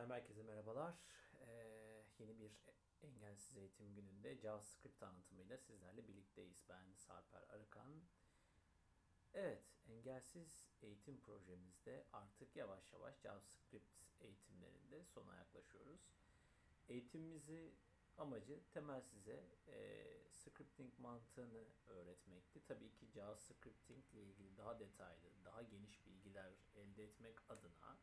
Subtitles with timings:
[0.00, 0.94] Efendim herkese merhabalar.
[1.40, 2.52] Ee, yeni bir
[3.02, 6.62] engelsiz eğitim gününde JavaScript anlatımıyla sizlerle birlikteyiz.
[6.68, 8.02] Ben Sarper Arıkan.
[9.34, 16.00] Evet, engelsiz eğitim projemizde artık yavaş yavaş JavaScript eğitimlerinde sona yaklaşıyoruz.
[16.88, 17.74] Eğitimimizi
[18.16, 22.64] amacı temel size e, scripting mantığını öğretmekti.
[22.64, 27.98] Tabii ki JavaScripting ile ilgili daha detaylı, daha geniş bilgiler elde etmek adına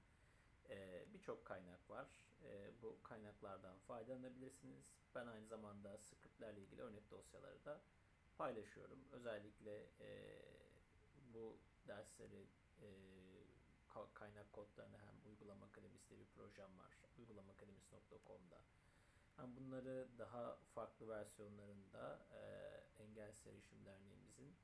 [0.70, 2.08] e, birçok kaynak var.
[2.44, 4.86] E, bu kaynaklardan faydalanabilirsiniz.
[5.16, 7.82] Ben aynı zamanda scriptlerle ilgili örnek dosyaları da
[8.38, 9.00] paylaşıyorum.
[9.12, 10.42] Özellikle e,
[11.34, 12.48] bu dersleri
[12.82, 12.88] e,
[14.14, 16.98] kaynak kodlarını hem Uygulama Akademisi'de bir projem var.
[17.18, 18.62] uygulamaakademisi.com'da
[19.38, 22.42] hem bunları daha farklı versiyonlarında e,
[23.04, 24.56] Engelsiz Erişim Derneğimizin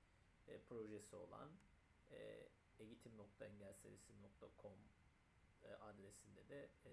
[0.48, 1.50] e, projesi olan
[2.12, 2.48] e,
[2.80, 5.03] eğitim.engelserisi.com e,
[5.70, 6.92] adresinde de e,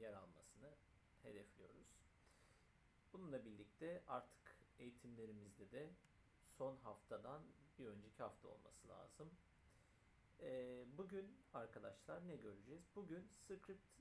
[0.00, 0.74] yer almasını
[1.22, 1.86] hedefliyoruz.
[3.12, 5.90] Bununla birlikte artık eğitimlerimizde de
[6.58, 7.42] son haftadan
[7.78, 9.30] bir önceki hafta olması lazım.
[10.40, 12.82] E, bugün arkadaşlar ne göreceğiz?
[12.96, 13.92] Bugün script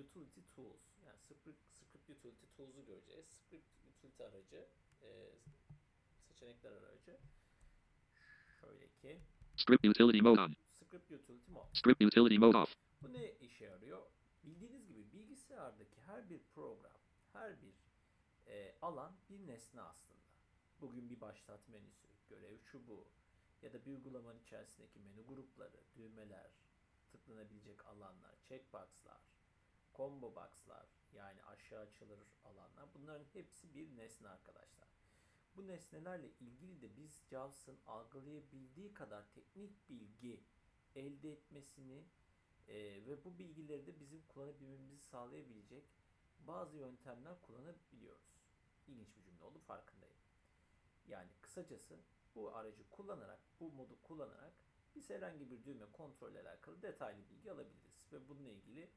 [0.00, 3.26] utility tools yani script, script utility tools'u göreceğiz.
[3.26, 4.66] Script utility aracı
[6.28, 7.18] seçenekler aracı
[8.60, 9.20] şöyle ki
[9.56, 10.54] Script utility mode on.
[10.72, 11.68] Script utility mode.
[11.72, 12.87] Script utility mode off.
[13.02, 14.06] Bu ne işe yarıyor?
[14.44, 17.00] Bildiğiniz gibi bilgisayardaki her bir program,
[17.32, 17.74] her bir
[18.46, 20.18] e, alan bir nesne aslında.
[20.80, 23.08] Bugün bir başlat menüsü, görev çubuğu
[23.62, 26.50] ya da bir uygulamanın içerisindeki menü grupları, düğmeler,
[27.12, 29.20] tıklanabilecek alanlar, checkboxlar,
[29.94, 34.88] combo boxlar yani aşağı açılır alanlar bunların hepsi bir nesne arkadaşlar.
[35.56, 40.40] Bu nesnelerle ilgili de biz JAWS'ın algılayabildiği kadar teknik bilgi
[40.94, 42.04] elde etmesini
[42.68, 45.84] e, ve bu bilgileri de bizim kullanabilmemizi sağlayabilecek
[46.40, 48.38] bazı yöntemler kullanabiliyoruz.
[48.88, 50.16] İlginç bir cümle oldu farkındayım.
[51.08, 51.98] Yani kısacası
[52.34, 54.52] bu aracı kullanarak, bu modu kullanarak
[54.94, 58.12] biz herhangi bir düğme kontrol ile alakalı detaylı bilgi alabiliriz.
[58.12, 58.90] Ve bununla ilgili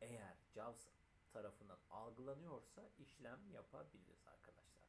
[0.00, 0.88] eğer JAWS
[1.32, 4.82] tarafından algılanıyorsa işlem yapabiliriz arkadaşlar.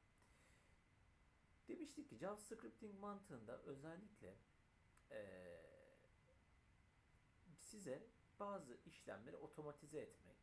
[1.68, 4.36] Demiştik ki JavaScripting mantığında özellikle
[5.12, 5.62] ee,
[7.60, 8.08] size
[8.40, 10.38] bazı işlemleri otomatize etmek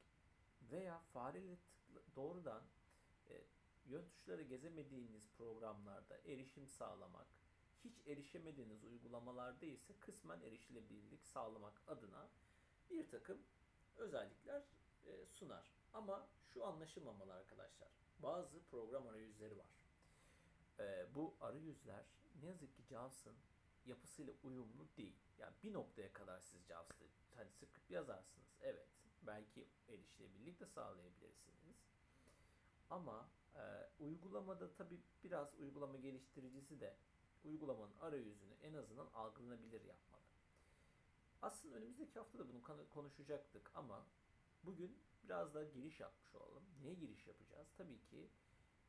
[0.70, 2.62] veya fareyle tıkla, doğrudan
[3.28, 3.44] e,
[3.86, 7.26] yön tuşları gezemediğiniz programlarda erişim sağlamak,
[7.84, 12.28] hiç erişemediğiniz uygulamalarda ise kısmen erişilebilirlik sağlamak adına
[12.90, 13.38] bir takım
[13.96, 14.62] özellikler
[15.06, 15.70] e, sunar.
[15.92, 17.88] Ama şu anlaşılmamalı arkadaşlar.
[18.18, 19.66] Bazı program arayüzleri var.
[20.78, 22.04] E, bu arayüzler
[22.42, 23.36] ne yazık ki JAWS'ın
[23.86, 25.16] yapısıyla uyumlu değil.
[25.38, 28.48] Yani bir noktaya kadar siz JAWS'da hani script yazarsınız.
[28.60, 28.88] Evet.
[29.22, 31.76] Belki erişilebilirlik de sağlayabilirsiniz.
[32.90, 33.60] Ama e,
[33.98, 36.96] uygulamada tabi biraz uygulama geliştiricisi de
[37.44, 40.22] uygulamanın arayüzünü en azından algılanabilir yapmalı.
[41.42, 44.06] Aslında önümüzdeki hafta da bunu konuşacaktık ama
[44.62, 46.64] bugün biraz daha giriş yapmış olalım.
[46.80, 47.68] Niye giriş yapacağız?
[47.76, 48.30] Tabii ki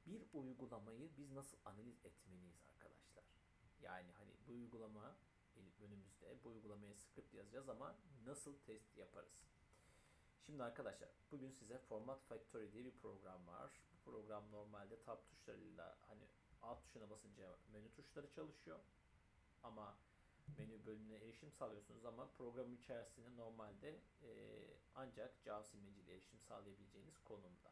[0.05, 3.23] bir uygulamayı biz nasıl analiz etmeliyiz arkadaşlar.
[3.85, 5.15] Yani hani bu uygulama
[5.81, 9.45] önümüzde bu uygulamaya script yazacağız ama nasıl test yaparız?
[10.45, 13.81] Şimdi arkadaşlar bugün size Format Factory diye bir program var.
[13.93, 16.27] Bu program normalde tab tuşlarıyla hani
[16.61, 18.79] alt tuşuna basınca menü tuşları çalışıyor.
[19.63, 19.97] Ama
[20.57, 24.29] menü bölümüne erişim sağlıyorsunuz ama programın içerisinde normalde e,
[24.95, 27.71] ancak JAWS imleciyle erişim sağlayabileceğiniz konumda.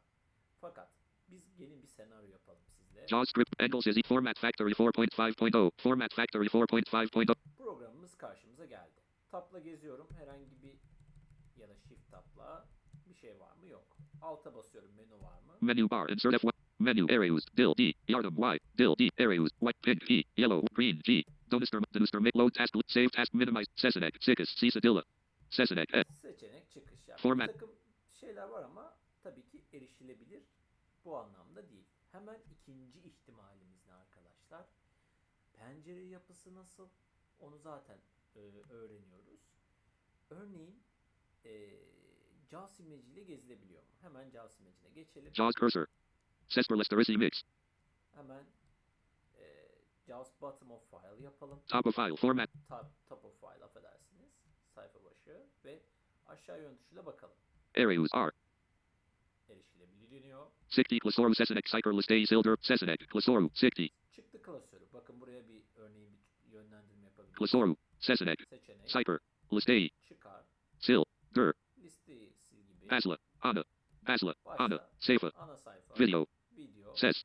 [0.61, 0.89] Fakat
[1.27, 3.07] biz gelin bir senaryo yapalım sizle.
[3.07, 9.01] JavaScript Engels Format Factory 4.5.0 Format Factory 4.5.0 Programımız karşımıza geldi.
[9.31, 10.07] Tapla geziyorum.
[10.19, 10.79] Herhangi bir
[11.61, 12.65] ya da shift tapla
[13.09, 13.67] bir şey var mı?
[13.67, 13.97] Yok.
[14.21, 14.91] Alta basıyorum.
[14.97, 15.57] Menü var mı?
[15.61, 20.11] Menu bar insert F1 menu areas dill D yardım Y dill D areas white pink
[20.11, 25.03] E yellow green G Donuster Donuster make load task save task minimize seçenek çıkış Cisadilla
[25.49, 27.07] seçenek E Seçenek çıkış.
[27.07, 27.47] Yani Format.
[27.47, 27.69] Bir takım
[28.13, 30.43] şeyler var ama tabii ki erişilebilir
[31.05, 31.85] bu anlamda değil.
[32.11, 34.65] Hemen ikinci ihtimalimiz ne arkadaşlar?
[35.53, 36.89] Pencere yapısı nasıl?
[37.39, 37.97] Onu zaten
[38.35, 38.39] e,
[38.69, 39.39] öğreniyoruz.
[40.29, 40.83] Örneğin
[41.45, 41.79] e,
[42.51, 43.89] JAWS imleciyle gezilebiliyor mu?
[44.01, 45.35] Hemen JAWS imlecine geçelim.
[45.35, 45.85] JAWS cursor
[46.47, 47.43] Sesper Listerisi mix
[48.15, 48.43] Hemen
[49.37, 49.69] e,
[50.07, 51.61] JAWS bottom of file yapalım.
[51.67, 54.31] top of file format Top, top of file affedersiniz.
[54.75, 55.81] Sayfa başı ve
[56.27, 57.35] aşağı yön tuşuyla bakalım.
[57.75, 58.31] areas Erişilebiliyor.
[60.69, 63.91] 60 Klasoru Sesenek Cyker Listeyi Silder Sesenek Klasoru 60.
[64.15, 64.85] Çıktı klasörü.
[64.93, 66.09] Bakın buraya bir örneği
[66.45, 67.35] bir yönlendirme yapabiliriz.
[67.35, 68.39] Klasoru Sesenek
[68.87, 69.19] Cyker
[69.53, 70.43] Listeyi Çıkar
[70.85, 71.03] Sil
[71.35, 72.93] Der Listeyi gibi.
[72.95, 73.63] Asla Ana
[74.05, 76.25] Asla Ana Sayfa Ana sayfa Video
[76.57, 77.23] Video Ses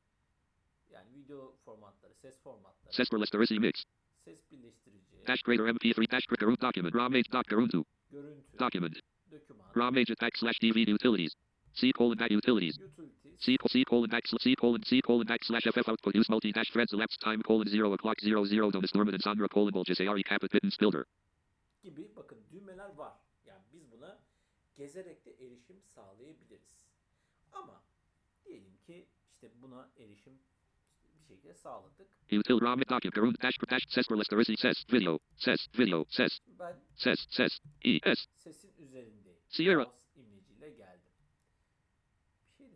[0.90, 2.93] Yani video formatları, ses formatları.
[2.93, 3.85] Ses birleştirici mix.
[4.25, 5.26] Ses birleştirici.
[5.26, 6.94] Dash greater mp3 dash greater document.
[6.94, 7.85] RAW mage dot görüntü.
[8.11, 8.58] Görüntü.
[8.58, 8.96] Document.
[9.31, 9.67] Doküman.
[9.76, 11.35] RAW mage attack slash dvd utilities.
[11.74, 12.78] C colon back utilities.
[12.78, 13.14] Utilities.
[13.40, 16.92] C, C colon back C colon C colon backslash FF output use multi dash threads
[16.92, 20.50] elapsed time colon zero o'clock zero zero Donis Norman and Sandra colon Bulges Ari Capit
[20.50, 21.04] Pittance Builder.
[21.82, 23.12] gibi bakın düğmeler var.
[23.46, 24.18] Yani biz buna
[24.74, 26.78] gezerek de erişim sağlayabiliriz.
[27.52, 27.82] Ama
[28.44, 30.38] diyelim ki işte buna erişim
[31.14, 32.08] bir şekilde sağladık.
[32.32, 36.40] Util ROM document Garut dash dash ses for Listerisi ses video ses video ses
[36.96, 39.38] ses ses E S sesin üzerindeyim.
[39.48, 39.84] Sierra.
[39.84, 41.12] Mouse imleciyle geldim.
[42.48, 42.66] Bir şey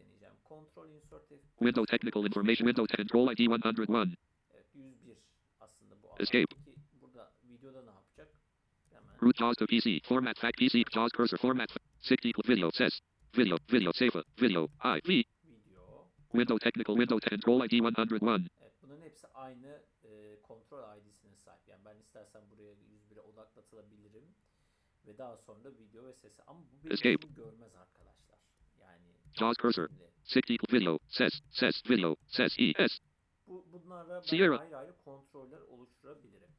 [0.60, 4.16] insert Window technical information window control ID 101
[4.54, 5.16] Evet, 101
[5.60, 6.54] aslında bu Escape.
[6.54, 6.80] alandaki.
[7.00, 8.28] Burada videoda ne yapacak?
[8.90, 9.14] Hemen.
[9.22, 11.70] root JAWS to PC format fact PC JAWS cursor format
[12.02, 13.00] 60 video says
[13.38, 16.06] video video safer video IV Video.
[16.32, 21.68] window technical window control ID 101 Evet, bunların hepsi aynı e, kontrol ID'sine sahip.
[21.68, 24.24] Yani ben istersen buraya 101'e odaklatılabilirim
[25.06, 26.42] ve daha sonra da video ve sesi.
[26.46, 27.26] Ama bu benim Escape.
[27.36, 28.38] görmez arkadaşlar.
[28.80, 29.06] Yani
[29.42, 29.88] JAWS cursor
[30.24, 32.98] şimdi 60 video ses ses video ses E S
[33.46, 34.58] bu bunlara ben Sierra.
[34.58, 36.50] ayrı ayrı kontroller oluşturabilirim.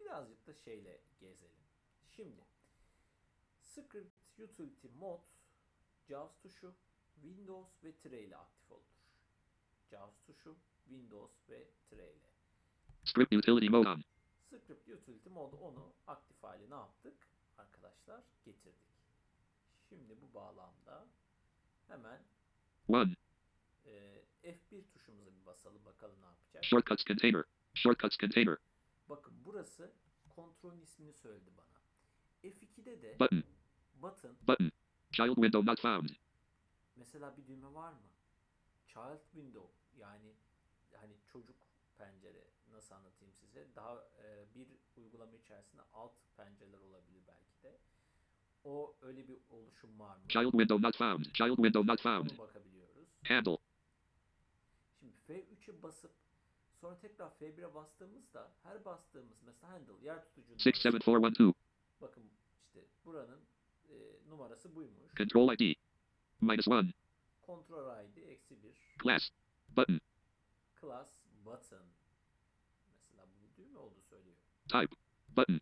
[0.00, 1.62] Birazcık da şeyle gezelim.
[2.10, 2.44] Şimdi
[3.60, 5.22] Script Utility Mode
[6.08, 6.74] JAWS tuşu
[7.14, 8.92] Windows ve tire ile aktif olur.
[9.90, 10.56] JAWS tuşu
[10.88, 12.28] Windows ve tire ile.
[13.04, 14.02] script utility mode on
[14.46, 17.14] Script Utility Mode onu aktif hale ne yaptık?
[17.58, 18.92] Arkadaşlar getirdik.
[19.88, 21.06] Şimdi bu bağlamda
[21.92, 22.20] hemen
[22.88, 23.16] 1
[23.86, 26.64] e, F1 tuşumuza bir basalım bakalım ne yapacak.
[26.64, 27.44] shortcuts container
[27.74, 28.56] shortcuts container
[29.08, 29.92] Bakın burası
[30.28, 31.78] kontrolün ismini söyledi bana.
[32.50, 33.44] F2'de de button
[34.02, 34.72] button button
[35.12, 36.08] child window not found
[36.96, 38.08] mesela bir düğme var mı?
[38.86, 40.34] Child window yani
[40.96, 41.56] hani çocuk
[41.98, 43.68] pencere nasıl anlatayım size?
[43.76, 47.21] Daha e, bir uygulama içerisinde alt pencereler olabilir.
[48.64, 50.22] O öyle bir oluşum var mı?
[50.28, 51.24] child window not found.
[51.24, 52.30] Child window not found.
[52.30, 53.08] Ona bakabiliyoruz.
[53.28, 53.56] handle
[55.00, 56.12] Şimdi F3'e basıp
[56.80, 61.54] sonra tekrar F1'e bastığımızda her bastığımız mesela handle yer tutucunun 67412
[62.00, 62.30] bakın
[62.66, 63.40] işte buranın
[63.88, 63.94] e,
[64.28, 65.14] numarası buymuş.
[65.16, 65.74] control ID
[66.40, 66.94] minus 1
[67.46, 69.30] Control ID eksi 1 class.
[69.76, 70.00] Button.
[70.80, 71.08] Class
[71.44, 71.86] button.
[72.88, 74.36] Mesela bu düğme oldu söylüyor.
[74.68, 74.96] type.
[75.36, 75.60] Button.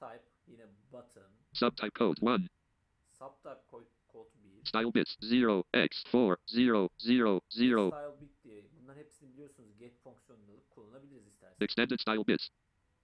[0.00, 2.48] Type yine button subtype code 1
[3.18, 3.86] subtype kod
[4.62, 9.78] 1 style bits 0 x 4 0 0 0 style bit diye bunların hepsini biliyorsunuz
[9.78, 11.62] get fonksiyonunu alıp kullanabiliriz isterseniz.
[11.62, 12.48] extended style bits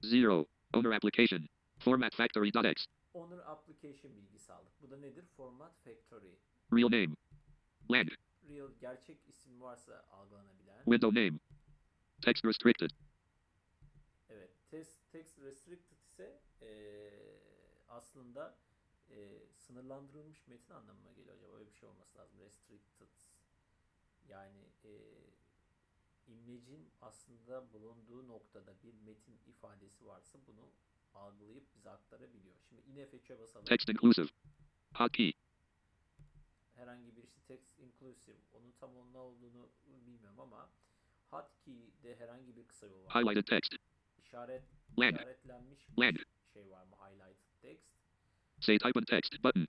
[0.03, 0.45] 0
[0.75, 4.73] owner application format factory.x Owner application bilgisi aldık.
[4.83, 5.25] Bu da nedir?
[5.37, 6.33] Format factory.
[6.73, 7.15] real name
[7.91, 8.09] blank
[8.49, 10.85] Real gerçek isim varsa algılanabilen.
[10.85, 11.39] window name
[12.23, 12.91] text restricted
[14.29, 14.51] Evet.
[14.71, 17.42] Text, text restricted ise eee,
[17.93, 18.57] aslında
[19.11, 21.53] eee, sınırlandırılmış metin anlamına geliyor acaba.
[21.57, 22.39] Öyle bir şey olması lazım.
[22.41, 23.09] Restricted.
[24.29, 25.31] Yani eee
[26.27, 30.71] imlecin aslında bulunduğu noktada bir metin ifadesi varsa bunu
[31.15, 32.55] algılayıp bize aktarabiliyor.
[32.69, 33.67] Şimdi yine F3'e basalım.
[33.67, 34.29] text inclusive
[34.95, 35.33] hotkey
[36.75, 39.69] herhangi bir işte text inclusive onun tam onun ne olduğunu
[40.07, 40.71] bilmiyorum ama
[41.31, 43.15] hotkey'de herhangi bir kısa yol var.
[43.15, 43.75] highlighted text
[44.19, 44.65] İşaret,
[44.99, 45.15] Blank.
[45.17, 46.97] işaretlenmiş bir şey var mı?
[48.63, 49.67] Say type and text button.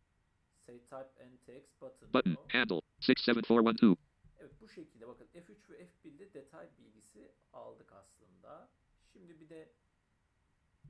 [0.68, 2.08] Say type and text button.
[2.14, 2.36] button.
[2.36, 2.50] Diyor.
[2.52, 2.82] handle.
[3.00, 3.98] 67412
[4.40, 8.70] Evet bu şekilde bakın F3 ve F1'de detay bilgisi aldık aslında.
[9.14, 9.72] Şimdi bir de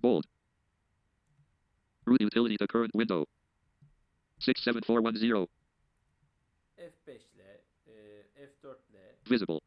[0.04, 0.24] bold.
[2.08, 3.26] Root utility to current window.
[4.40, 5.48] 67410
[6.78, 9.16] F5 ile e, F4 ile.
[9.32, 9.60] Visible.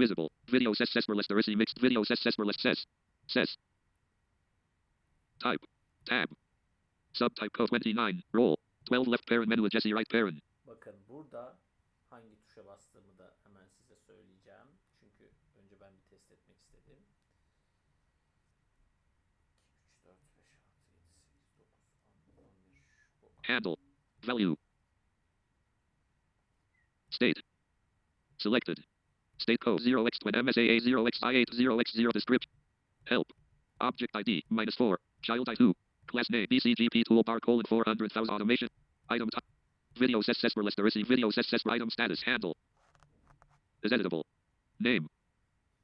[0.00, 0.28] Visible.
[0.52, 2.86] Video ses ses listerisi mixed video ses ses list ses
[3.26, 3.56] ses
[5.40, 5.66] type.
[6.04, 6.28] Tab
[7.12, 8.56] subtype code 29 roll
[8.90, 10.42] 12 left parent menu Jesse right parent.
[10.66, 11.58] Bakın burada
[12.10, 14.68] hangi tuşa bastığımı da hemen size söyleyeceğim.
[15.00, 16.98] Çünkü önce ben bir test etmek istedim.
[17.94, 20.72] 2, 3, 4, 5, 6,
[21.18, 21.68] 7, 8,
[22.26, 22.82] 9, 10, 11.
[23.22, 23.76] Bu handle.
[24.26, 24.56] Value.
[27.10, 27.42] State.
[28.38, 28.78] Selected.
[29.38, 32.52] State code 0x when MSAA 0xI8 0x0 description
[33.04, 33.32] help.
[33.80, 35.74] Object ID minus 4 child I2
[36.08, 38.68] class name BCGP toolbar colon 400,000 automation
[39.10, 39.44] item type
[40.00, 42.54] video ses ses listerisi video ses ses item status handle
[43.84, 44.24] is editable
[44.80, 45.08] name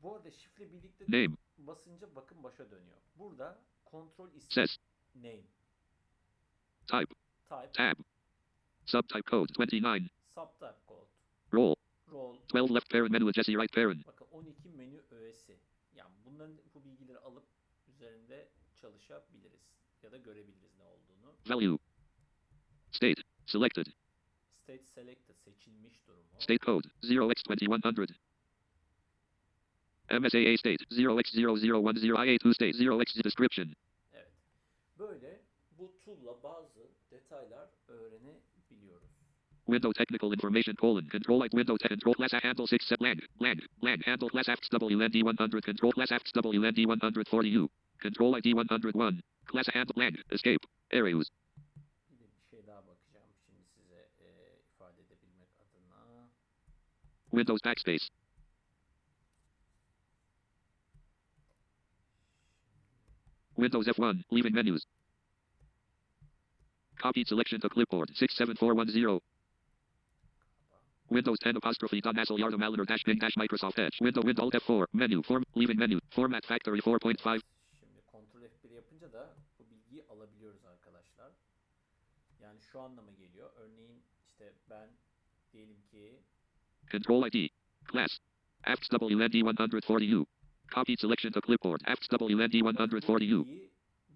[0.02, 1.36] Bu arada şifre birlikte Name.
[1.58, 2.98] basınca bakın başa dönüyor.
[3.16, 3.58] Burada
[3.90, 4.78] kontrol isim Says.
[5.14, 5.42] name,
[6.86, 7.14] Type.
[7.48, 7.94] type, Tab.
[8.86, 10.08] Subtype code 29.
[10.34, 11.06] subtype code,
[11.52, 11.74] Role.
[12.12, 14.06] role, 12 left parent menu Jesse right parent.
[14.06, 15.58] bakın 12 menü öğesi.
[15.94, 17.44] Yani bunların bu bilgileri alıp
[17.88, 18.48] üzerinde
[18.80, 19.60] çalışabiliriz
[20.02, 21.34] ya da görebiliriz ne olduğunu.
[21.48, 21.78] Value.
[22.92, 23.22] State.
[23.46, 23.86] Selected.
[24.62, 26.24] State selected seçilmiş durumu.
[26.38, 28.14] State code 0x2100.
[30.10, 33.66] MSAA state 0x0010IA2 state 0x description.
[34.12, 34.32] Evet.
[34.98, 35.40] Böyle
[35.78, 39.10] bu tool'la bazı detaylar öğrenebiliyoruz.
[39.66, 44.02] Window technical information colon control like window control class handle 6 set land land land
[44.04, 47.68] handle class AFTS WLND 100 control class AFTS WLND 140U
[48.02, 51.30] control ID 101 class handle land escape areas
[52.10, 54.26] Bir de bir şey daha bakacağım şimdi size e,
[54.74, 56.28] ifade edebilmek adına.
[57.30, 58.19] Windows backspace
[63.60, 64.84] Windows F1 leaving menus
[66.98, 69.20] copied selection to clipboard 67410
[71.10, 74.54] Windows 10 apostrophe dot Hassel Yarda Maliner dash bin dash Microsoft Edge window window Alt
[74.54, 77.40] F4 menu form leaving menu format factory 4.5
[77.80, 81.32] Şimdi kontrol F1 yapınca da bu bilgiyi alabiliyoruz arkadaşlar.
[82.40, 83.50] Yani şu anlama geliyor.
[83.56, 84.88] Örneğin işte ben
[85.52, 86.20] diyelim ki
[86.92, 87.48] Control ID.
[87.92, 88.18] Class.
[88.64, 90.26] AFTS WLND 140U.
[90.70, 91.82] Copied selection to clipboard.
[91.86, 93.46] AFTS WLND bu 140U.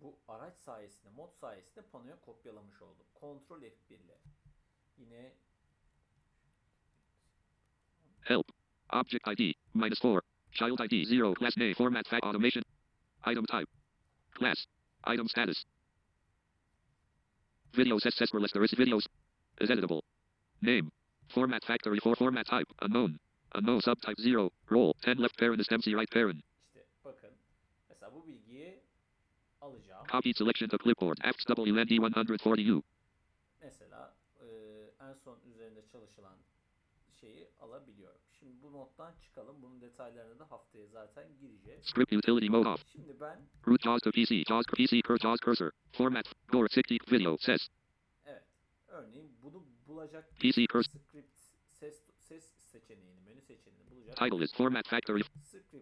[0.02, 3.06] bu araç sayesinde, mod sayesinde panoya kopyalamış oldum.
[3.14, 4.18] Kontrol F1 ile.
[4.98, 5.32] Yine
[8.24, 8.46] Help.
[8.92, 9.54] Object ID.
[9.74, 10.24] Minus 4.
[10.52, 11.34] Child ID 0.
[11.34, 11.74] Class name.
[11.74, 12.62] Format fact automation.
[13.26, 13.68] Item type.
[14.38, 14.66] Class.
[15.04, 15.64] Item status.
[17.76, 19.06] Video says list there is videos.
[19.60, 20.00] Is editable.
[20.62, 20.90] Name.
[21.34, 22.66] Format factory for format type.
[22.82, 23.18] Unknown.
[23.54, 24.50] Unknown subtype 0.
[24.70, 24.94] Roll.
[25.06, 26.44] 10 left parent is MC right parent.
[26.66, 27.30] işte bakın
[27.88, 28.80] mesela bu bilgiyi
[29.60, 30.06] alacağım.
[30.12, 31.18] Copied selection to clipboard.
[31.24, 32.82] AFTS WLND 140U.
[33.60, 34.46] Mesela e,
[35.00, 36.36] en son üzerinde çalışılan
[37.20, 38.20] şeyi alabiliyorum.
[38.38, 39.62] Şimdi bu nottan çıkalım.
[39.62, 41.80] Bunun detaylarına da haftaya zaten gireceğiz.
[41.84, 42.84] Script utility mode off.
[42.92, 44.42] Şimdi ben Root JAWS to PC.
[44.48, 45.70] JAWS PC cur JAWS cursor.
[45.92, 46.26] Format.
[46.48, 47.68] Gore 60 video says.
[48.26, 48.42] evet
[48.88, 51.00] örneğin bunu bulacak PC cursor.
[51.08, 51.33] script
[53.44, 55.22] seçeneğini, menü bulacak Title is Format Factory.
[55.22, 55.74] script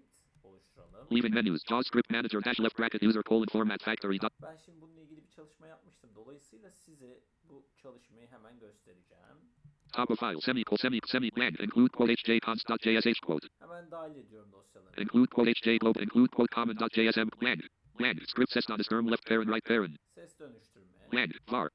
[0.45, 1.07] oluşturalım.
[1.13, 1.63] Leaving menus.
[1.69, 4.19] JAWS script manager dash left bracket user colon format factory.
[4.43, 6.11] Ben şimdi bununla ilgili bir çalışma yapmıştım.
[6.15, 9.39] Dolayısıyla size bu çalışmayı hemen göstereceğim.
[9.93, 10.41] Top of file.
[10.41, 11.55] Semicolon semi semi land.
[11.59, 13.49] Include quote hj const dot jsh quote.
[13.61, 15.03] Hemen dahil ediyorum dosyaları.
[15.03, 16.03] Include quote hj globe.
[16.03, 17.63] Include quote common dot jsm land.
[18.01, 18.19] Land.
[18.27, 19.97] Script says not a left parent right parent.
[20.15, 21.09] Ses dönüştürme.
[21.15, 21.33] Land.
[21.51, 21.69] var.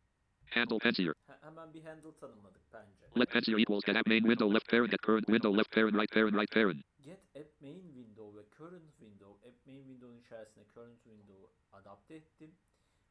[0.50, 1.14] Handle pensier.
[1.42, 3.10] Hemen bir handle tanımladık pencere.
[3.20, 6.12] Let pensier equals get app main window left parent get current window left parent right
[6.12, 6.82] parent right parent.
[7.04, 12.52] Get app main window ve current window, app main window'un içerisine current window'u adapte ettim.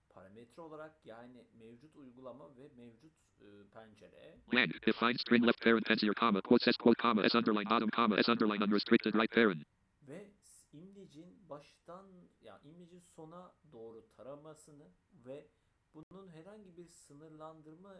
[0.09, 4.71] Parametre olarak yani mevcut uygulama ve mevcut e, pencere Land.
[4.87, 8.33] Define string left parent pensier comma quote says quote comma s underline bottom comma s
[8.33, 9.62] underline unrestricted right parent.
[10.02, 12.07] ve s- imlecin baştan
[12.40, 15.49] yani imlecin sona doğru taramasını ve
[15.97, 17.97] bunun herhangi bir sınırlandırma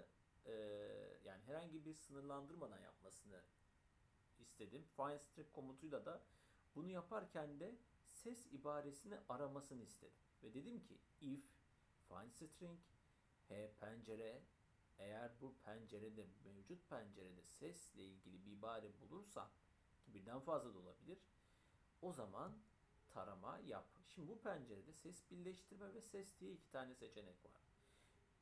[0.47, 0.53] e,
[1.25, 3.43] yani herhangi bir sınırlandırmadan yapmasını
[4.38, 4.85] istedim.
[4.97, 6.23] Find string komutuyla da
[6.75, 7.76] bunu yaparken de
[8.12, 10.19] ses ibaresini aramasını istedim.
[10.43, 11.45] Ve dedim ki if
[12.09, 12.79] find string
[13.49, 14.43] h pencere
[14.99, 19.49] eğer bu pencerede mevcut pencerede sesle ilgili bir ibare bulursan
[20.05, 21.19] ki birden fazla da olabilir
[22.03, 22.53] o zaman
[23.09, 23.87] tarama yap.
[24.09, 27.65] Şimdi bu pencerede ses birleştirme ve ses diye iki tane seçenek var.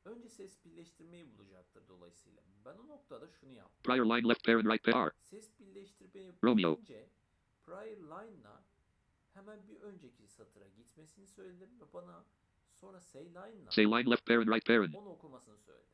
[0.05, 2.43] Önce ses birleştirmeyi bulacaktır dolayısıyla.
[2.65, 3.83] Ben o noktada şunu yaptım.
[3.83, 5.13] Prior line left parent right parent.
[5.23, 6.73] Ses birleştirmeyi Romeo.
[6.73, 7.09] bitince
[7.63, 8.63] prior line'la
[9.35, 12.25] hemen bir önceki satıra gitmesini söyledim ve bana
[12.75, 14.95] sonra say line'la Say line left parent right parent.
[14.95, 15.85] onu okumasını söyledim.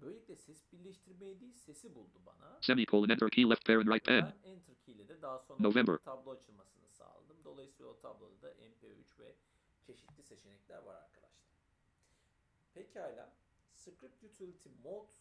[0.00, 2.58] Böylelikle ses birleştirmeyi değil sesi buldu bana.
[2.60, 4.22] Semicolon enter key left parent right pen.
[4.44, 5.96] Ben enter key ile de daha sonra November.
[5.96, 7.36] tablo açılmasını sağladım.
[7.44, 9.34] Dolayısıyla o tabloda da MP3 ve
[9.86, 11.29] çeşitli seçenekler var arkadaşlar.
[12.80, 13.32] Pekala.
[13.74, 15.12] Script Utility Mode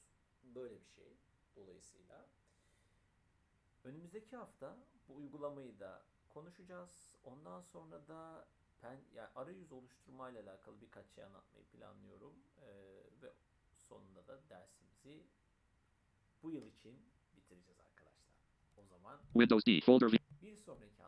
[0.43, 1.17] böyle bir şey.
[1.55, 2.25] Dolayısıyla
[3.83, 7.15] önümüzdeki hafta bu uygulamayı da konuşacağız.
[7.23, 8.47] Ondan sonra da
[8.81, 12.33] pen, yani arayüz oluşturma ile alakalı birkaç şey anlatmayı planlıyorum.
[12.61, 12.65] Ee,
[13.21, 13.33] ve
[13.75, 15.23] sonunda da dersimizi
[16.43, 16.99] bu yıl için
[17.35, 18.33] bitireceğiz arkadaşlar.
[18.77, 20.11] O zaman Windows D folder.
[20.41, 21.03] Bir sonraki